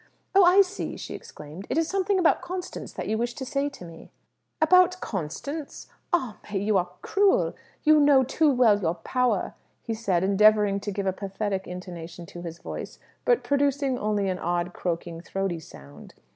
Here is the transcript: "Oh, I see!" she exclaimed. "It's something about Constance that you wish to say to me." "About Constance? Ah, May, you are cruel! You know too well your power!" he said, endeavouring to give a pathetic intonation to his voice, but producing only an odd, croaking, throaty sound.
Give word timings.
"Oh, 0.33 0.43
I 0.43 0.61
see!" 0.63 0.97
she 0.97 1.13
exclaimed. 1.13 1.67
"It's 1.69 1.87
something 1.87 2.17
about 2.17 2.41
Constance 2.41 2.91
that 2.93 3.07
you 3.07 3.19
wish 3.19 3.35
to 3.35 3.45
say 3.45 3.69
to 3.69 3.85
me." 3.85 4.09
"About 4.59 4.99
Constance? 4.99 5.89
Ah, 6.11 6.39
May, 6.51 6.57
you 6.57 6.75
are 6.79 6.89
cruel! 7.03 7.53
You 7.83 7.99
know 7.99 8.23
too 8.23 8.51
well 8.51 8.81
your 8.81 8.95
power!" 8.95 9.53
he 9.83 9.93
said, 9.93 10.23
endeavouring 10.23 10.79
to 10.79 10.91
give 10.91 11.05
a 11.05 11.13
pathetic 11.13 11.67
intonation 11.67 12.25
to 12.25 12.41
his 12.41 12.57
voice, 12.57 12.97
but 13.25 13.43
producing 13.43 13.99
only 13.99 14.27
an 14.27 14.39
odd, 14.39 14.73
croaking, 14.73 15.21
throaty 15.21 15.59
sound. 15.59 16.15